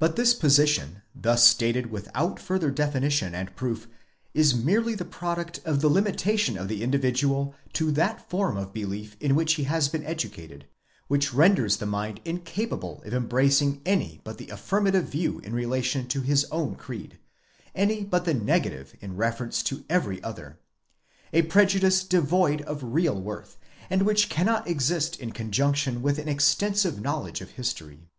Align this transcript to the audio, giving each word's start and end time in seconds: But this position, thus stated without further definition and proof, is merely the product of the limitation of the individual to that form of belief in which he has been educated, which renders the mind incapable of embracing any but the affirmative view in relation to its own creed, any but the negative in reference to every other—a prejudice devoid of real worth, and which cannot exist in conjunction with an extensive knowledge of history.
But 0.00 0.16
this 0.16 0.34
position, 0.34 1.02
thus 1.14 1.44
stated 1.44 1.92
without 1.92 2.40
further 2.40 2.72
definition 2.72 3.36
and 3.36 3.54
proof, 3.54 3.86
is 4.34 4.52
merely 4.52 4.96
the 4.96 5.04
product 5.04 5.60
of 5.64 5.80
the 5.80 5.88
limitation 5.88 6.58
of 6.58 6.66
the 6.66 6.82
individual 6.82 7.54
to 7.74 7.92
that 7.92 8.28
form 8.28 8.56
of 8.56 8.72
belief 8.72 9.16
in 9.20 9.36
which 9.36 9.52
he 9.54 9.62
has 9.62 9.88
been 9.88 10.04
educated, 10.04 10.66
which 11.06 11.32
renders 11.32 11.76
the 11.76 11.86
mind 11.86 12.20
incapable 12.24 13.00
of 13.04 13.14
embracing 13.14 13.80
any 13.86 14.20
but 14.24 14.38
the 14.38 14.48
affirmative 14.48 15.08
view 15.08 15.38
in 15.44 15.52
relation 15.52 16.08
to 16.08 16.24
its 16.24 16.44
own 16.50 16.74
creed, 16.74 17.20
any 17.76 18.02
but 18.02 18.24
the 18.24 18.34
negative 18.34 18.96
in 19.00 19.14
reference 19.16 19.62
to 19.62 19.84
every 19.88 20.20
other—a 20.24 21.42
prejudice 21.42 22.02
devoid 22.02 22.62
of 22.62 22.82
real 22.82 23.20
worth, 23.20 23.56
and 23.88 24.02
which 24.02 24.28
cannot 24.28 24.66
exist 24.66 25.14
in 25.20 25.30
conjunction 25.30 26.02
with 26.02 26.18
an 26.18 26.26
extensive 26.26 27.00
knowledge 27.00 27.40
of 27.40 27.50
history. 27.50 28.10